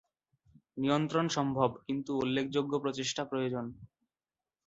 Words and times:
নিয়ন্ত্রণ 0.77 1.25
সম্ভব 1.27 1.69
কিন্তু 1.85 2.11
উল্লেখযোগ্য 2.17 2.73
প্রচেষ্টা 2.79 3.23
প্রয়োজন। 3.25 3.65